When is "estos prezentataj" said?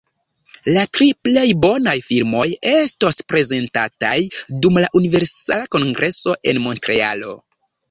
2.71-4.15